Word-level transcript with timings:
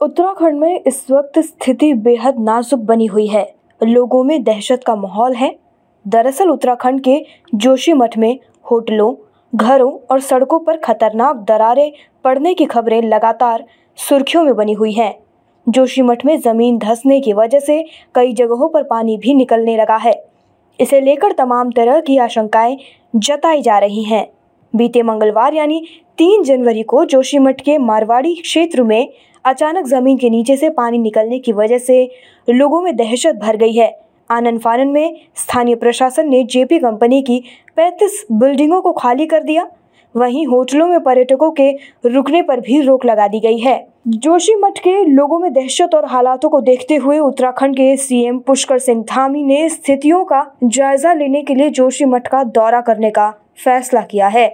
उत्तराखंड 0.00 0.58
में 0.58 0.80
इस 0.86 1.10
वक्त 1.10 1.38
स्थिति 1.38 1.92
बेहद 1.94 2.38
नाजुक 2.38 2.80
बनी 2.80 3.06
हुई 3.06 3.26
है। 3.26 3.54
लोगों 3.82 4.24
में 4.24 4.42
दहशत 4.44 4.80
का 4.86 4.96
माहौल 4.96 5.34
है। 5.34 5.56
दरअसल 6.06 6.50
उत्तराखंड 6.50 7.00
के 7.00 7.24
जोशीमठ 7.54 8.18
में 8.18 8.38
होटलों, 8.70 9.14
घरों 9.54 9.92
और 10.10 10.20
सड़कों 10.20 10.58
पर 10.58 10.76
खतरनाक 10.76 11.36
दरारें 11.36 11.92
पड़ने 12.24 12.54
की 12.54 12.64
खबरें 12.64 13.02
लगातार 13.02 13.64
सुर्खियों 13.96 14.44
में 14.44 14.54
बनी 14.56 14.72
हुई 14.72 14.92
हैं। 14.92 15.14
जोशीमठ 15.68 16.24
में 16.26 16.40
ज़मीन 16.40 16.78
धंसने 16.78 17.20
की 17.20 17.32
वजह 17.32 17.58
से 17.58 17.84
कई 18.14 18.32
जगहों 18.32 18.68
पर 18.68 18.82
पानी 18.82 19.16
भी 19.16 19.34
निकलने 19.34 19.76
लगा 19.76 19.96
है। 19.96 20.24
इसे 20.80 21.00
लेकर 21.00 21.32
तमाम 21.32 21.70
तरह 21.70 22.00
की 22.00 22.18
आशंकाएँ 22.18 22.78
जताई 23.16 23.62
जा 23.62 23.78
रही 23.78 24.02
हैं। 24.02 24.26
बीते 24.74 25.02
मंगलवार 25.02 25.54
यानी 25.54 25.82
तीन 26.18 26.42
जनवरी 26.42 26.82
को 26.82 27.04
जोशीमठ 27.04 27.60
के 27.60 27.78
मारवाड़ी 27.78 28.34
क्षेत्र 28.34 28.82
में 28.82 29.08
अचानक 29.44 29.86
ज़मीन 29.86 30.16
के 30.16 30.30
नीचे 30.30 30.56
से 30.56 30.70
पानी 30.70 30.98
निकलने 30.98 31.38
की 31.38 31.52
वजह 31.52 31.78
से 31.78 32.10
लोगों 32.48 32.82
में 32.82 32.96
दहशत 32.96 33.34
भर 33.34 33.56
गई 33.56 33.72
है। 33.72 33.96
आनंद 34.30 34.60
फानन 34.60 34.88
में 34.88 35.20
स्थानीय 35.36 35.74
प्रशासन 35.74 36.28
ने 36.28 36.42
जेपी 36.44 36.78
कंपनी 36.78 37.22
की 37.22 37.42
35 37.76 38.24
बिल्डिंगों 38.32 38.80
को 38.80 38.92
खाली 38.92 39.26
कर 39.26 39.42
दिया। 39.42 39.66
वहीं 40.14 40.46
होटलों 40.46 40.86
में 40.88 41.00
पर्यटकों 41.00 41.50
के 41.50 41.70
रुकने 42.06 42.42
पर 42.42 42.60
भी 42.60 42.80
रोक 42.80 43.04
लगा 43.04 43.28
दी 43.28 43.40
गई 43.40 43.58
है। 43.58 43.88
जोशीमठ 44.08 44.78
के 44.78 45.04
लोगों 45.04 45.38
में 45.38 45.52
दहशत 45.52 45.94
और 45.94 46.04
हालातों 46.04 46.50
को 46.50 46.60
देखते 46.60 46.96
हुए 46.96 47.18
उत्तराखंड 47.18 47.76
के 47.76 47.96
सीएम 47.96 48.38
पुष्कर 48.38 48.78
सिंह 48.78 49.04
धामी 49.08 49.42
ने 49.42 49.68
स्थितियों 49.68 50.24
का 50.24 50.46
जायजा 50.64 51.12
लेने 51.12 51.42
के 51.42 51.54
लिए 51.54 51.70
जोशीमठ 51.70 52.28
का 52.28 52.42
दौरा 52.44 52.80
करने 52.80 53.10
का 53.10 53.30
फैसला 53.64 54.00
किया 54.00 54.28
है। 54.28 54.48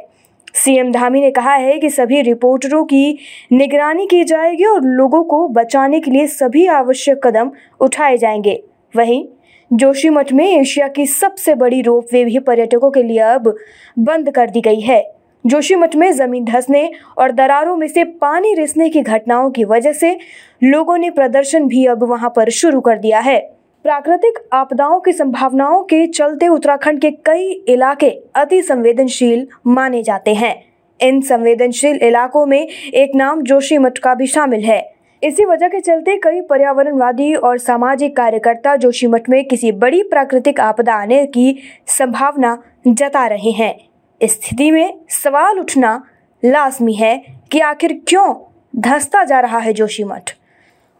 सीएम 0.55 0.93
धामी 0.93 1.21
ने 1.21 1.31
कहा 1.31 1.55
है 1.55 1.79
कि 1.79 1.91
सभी 1.91 2.21
रिपोर्टरों 2.23 2.85
की 2.85 3.19
निगरानी 3.53 4.07
की 4.07 4.25
जाएगी 4.25 4.65
और 4.65 4.83
लोगों 4.83 5.25
को 5.25 5.49
बचाने 5.49 6.01
के 6.01 6.11
लिए 6.11 6.27
सभी 6.27 6.67
आवश्यक 6.67 7.27
कदम 7.27 7.51
उठाए 7.80 8.17
जाएँगे। 8.17 8.65
वहीं 8.97 9.29
जोशीमठ 9.73 10.33
में 10.33 10.61
एशिया 10.61 10.88
की 10.88 11.07
सबसे 11.07 11.55
बड़ी 11.55 11.83
रोप 11.83 12.07
वे 12.13 12.24
भी 12.24 12.38
पर्यटकों 12.38 12.91
के 12.91 13.02
लिए 13.02 13.19
अब 13.19 13.57
बंद 13.99 14.30
कर 14.30 14.51
दी 14.51 14.61
गई 14.61 14.80
है। 14.80 15.15
जोशीमठ 15.46 15.96
में 15.96 16.13
ज़मीन 16.13 16.45
धंसने 16.45 16.93
और 17.18 17.33
दरारों 17.33 17.77
में 17.77 17.89
से 17.89 18.05
पानी 18.05 18.55
रिसने 18.55 18.89
की 18.89 19.01
घटनाओं 19.01 19.51
की 19.51 19.65
वजह 19.65 19.93
से 19.93 20.18
लोगों 20.65 20.99
ने 20.99 21.11
प्रदर्शन 21.11 21.66
भी 21.66 21.87
अब 21.87 22.05
वहाँ 22.05 22.33
पर 22.37 22.51
शुरू 22.51 22.80
कर 22.80 22.99
दिया 22.99 23.21
है। 23.21 23.54
प्राकृतिक 23.85 24.38
आपदाओं 24.52 25.01
की 25.01 25.13
संभावनाओं 25.13 25.82
के 25.82 26.07
चलते 26.07 26.49
उत्तराखंड 26.49 27.01
के 27.01 27.10
कई 27.10 27.51
इलाके 27.68 28.09
अति 28.35 28.60
संवेदनशील 28.63 29.46
माने 29.66 30.02
जाते 30.02 30.35
हैं। 30.35 30.54
इन 31.01 31.21
संवेदनशील 31.21 31.96
इलाकों 31.96 32.46
में 32.46 32.68
एक 32.68 33.10
नाम 33.15 33.43
जोशीमठ 33.43 33.99
का 33.99 34.15
भी 34.15 34.27
शामिल 34.27 34.65
है। 34.65 34.80
इसी 35.23 35.45
वजह 35.45 35.68
के 35.68 35.80
चलते 35.80 36.16
कई 36.16 36.40
पर्यावरणवादी 36.40 37.35
और 37.35 37.59
सामाजिक 37.59 38.16
कार्यकर्ता 38.16 38.77
जोशीमठ 38.77 39.29
में 39.29 39.45
किसी 39.45 39.73
बड़ी 39.73 40.02
प्राकृतिक 40.02 40.60
आपदा 40.60 40.95
आने 40.95 41.27
की 41.27 41.57
संभावना 41.87 42.57
जता 42.88 43.27
रहे 43.27 43.51
हैं। 43.51 43.74
स्थिति 44.23 44.71
में 44.71 45.01
सवाल 45.09 45.59
उठना 45.59 46.02
लाजमी 46.45 46.95
है 46.95 47.16
कि 47.52 47.60
आखिर 47.60 48.01
क्यों 48.09 48.35
धसता 48.80 49.24
जा 49.24 49.40
रहा 49.40 49.59
है 49.59 49.73
जोशीमठ 49.73 50.30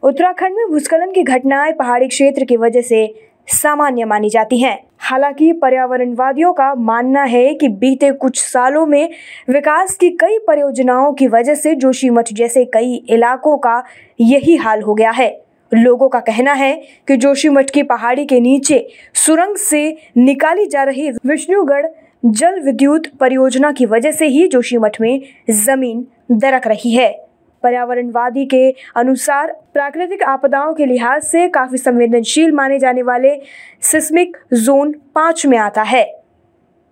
उत्तराखंड 0.05 0.57
में 0.57 0.71
भूस्खलन 0.71 1.11
की 1.11 1.23
घटनाएँ 1.23 1.73
पहाड़ी 1.73 2.09
क्षेत्र 2.09 2.45
की 2.45 2.57
वजह 2.57 2.81
से 2.81 3.15
सामान्य 3.49 4.05
मानी 4.05 4.31
जाती 4.31 4.59
हैं। 4.59 4.79
हालाँकि 4.99 5.53
पर्यावरणवादियों 5.53 6.53
का 6.53 6.75
मानना 6.75 7.23
है 7.23 7.55
कि 7.55 7.69
बीते 7.69 8.11
कुछ 8.13 8.41
सालों 8.41 8.85
में 8.87 9.09
विकास 9.51 9.97
की 9.97 10.11
कई 10.11 10.39
परियोजनाओं 10.39 11.13
की 11.13 11.27
वजह 11.27 11.55
से 11.55 11.75
जोशीमठ 11.75 12.33
जैसे 12.33 12.65
कई 12.65 12.95
इलाकों 13.09 13.57
का 13.59 13.83
यही 14.21 14.57
हाल 14.57 14.83
हो 14.83 14.95
गया 14.95 15.11
है। 15.11 15.43
लोगों 15.75 16.09
का 16.09 16.21
कहना 16.21 16.53
है 16.53 16.75
कि 17.09 17.17
जोशीमठ 17.17 17.71
की 17.71 17.83
पहाड़ी 17.83 18.27
के 18.27 18.41
नीचे 18.41 18.87
सुरंग 19.15 19.57
से 19.57 19.97
निकाली 20.17 20.67
जा 20.67 20.85
रही 20.85 21.11
विष्णुगढ़ 21.11 21.87
जल 22.25 22.61
विद्युत 22.61 23.07
परियोजना 23.21 23.73
की 23.73 23.87
वजह 23.87 24.13
से 24.13 24.27
ही 24.27 24.49
जोशीमठ 24.49 25.01
में 25.01 25.21
ज़मीन 25.51 26.07
दरक 26.31 26.67
रही 26.67 26.95
है। 26.95 27.24
पर्यावरणवादी 27.65 28.45
के 28.47 28.71
अनुसार 28.97 29.53
प्राकृतिक 29.75 30.23
आपदाओं 30.25 30.73
के 30.75 30.87
लिहाज 30.87 31.23
से 31.23 31.49
काफ़ी 31.51 31.79
संवेदनशील 31.79 32.53
माने 32.53 32.79
जाने 32.79 33.03
वाले 33.03 33.37
सिस्मिक 33.83 34.37
जोन 34.55 34.93
पाँच 35.15 35.47
में 35.47 35.59
आता 35.59 35.83
है। 35.85 36.05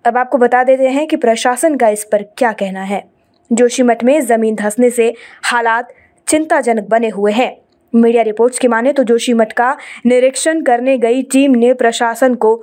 अब 0.05 0.16
आपको 0.16 0.38
बता 0.38 0.62
देते 0.65 0.88
हैं 0.88 1.06
कि 1.06 1.16
प्रशासन 1.19 1.77
का 1.77 1.88
इस 1.88 2.05
पर 2.05 2.22
क्या 2.38 2.53
कहना 2.53 2.83
है। 2.83 3.03
जोशीमठ 3.50 4.05
में 4.05 4.21
ज़मीन 4.21 4.55
धंसने 4.56 4.91
से 4.91 5.12
हालात 5.44 5.93
चिंताजनक 6.27 6.89
बने 6.89 7.09
हुए 7.09 7.33
हैं। 7.33 7.56
मीडिया 7.93 8.22
रिपोर्ट्स 8.22 8.59
की 8.59 8.69
माने 8.69 8.93
तो 8.93 9.03
जोशीमठ 9.04 9.53
का 9.53 9.77
निरीक्षण 10.06 10.62
करने 10.62 10.97
गई 10.99 11.22
टीम 11.22 11.54
ने 11.54 11.72
प्रशासन 11.75 12.34
को 12.34 12.54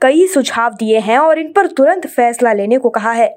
कई 0.00 0.26
सुझाव 0.26 0.74
दिए 0.74 0.98
हैं 0.98 1.18
और 1.18 1.38
इन 1.38 1.52
पर 1.52 1.66
तुरंत 1.66 2.06
फैसला 2.06 2.52
लेने 2.52 2.78
को 2.78 2.90
कहा 2.90 3.12
है। 3.12 3.28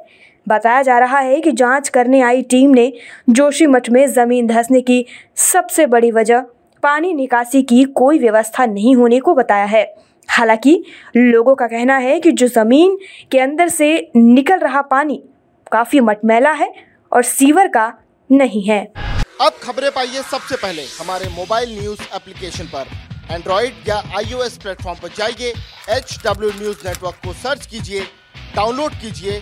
बताया 0.49 0.81
जा 0.81 0.97
रहा 0.99 1.19
है 1.19 1.39
कि 1.41 1.51
जाँच 1.53 1.89
करने 1.89 2.21
आई 2.21 2.41
टीम 2.51 2.69
ने 2.71 2.91
जोशीमठ 3.31 3.89
में 3.89 4.05
ज़मीन 4.09 4.47
धंसने 4.47 4.81
की 4.81 5.05
सबसे 5.37 5.85
बड़ी 5.87 6.11
वजह 6.11 6.45
पानी 6.83 7.13
निकासी 7.13 7.61
की 7.63 7.83
कोई 7.95 8.19
व्यवस्था 8.19 8.65
नहीं 8.67 8.95
होने 8.95 9.19
को 9.19 9.33
बताया 9.35 9.65
है। 9.65 9.83
हालाँकि 10.29 10.83
लोगों 11.17 11.55
का 11.55 11.67
कहना 11.67 11.97
है 11.97 12.19
कि 12.19 12.31
जो 12.31 12.47
ज़मीन 12.49 12.97
के 13.31 13.39
अंदर 13.39 13.69
से 13.69 13.89
निकल 14.15 14.59
रहा 14.59 14.81
पानी 14.87 15.21
काफ़ी 15.71 15.99
मटमैला 16.01 16.51
है 16.53 16.73
और 17.11 17.23
सीवर 17.25 17.67
का 17.67 17.91
नहीं 18.29 18.63
है। 18.63 18.81
अब 19.41 19.59
खबरें 19.63 19.89
पाइए 19.91 20.21
सबसे 20.21 20.55
पहले 20.55 20.81
हमारे 20.91 21.29
मोबाइल 21.35 21.77
न्यूज़ 21.79 22.01
एप्लीकेशन 22.15 22.65
पर। 22.65 22.87
एंड्रॉइड 23.31 23.87
या 23.87 23.95
आईओएस 24.17 24.57
प्लेटफॉर्म 24.57 24.99
पर 24.99 25.09
जाइए 25.17 25.53
एच 25.89 26.17
डब्ल्यू 26.25 26.49
न्यूज़ 26.51 26.87
नेटवर्क 26.87 27.15
को 27.25 27.33
सर्च 27.35 27.65
कीजिए, 27.65 28.01
डाउनलोड 28.55 28.93
कीजिए 28.93 29.41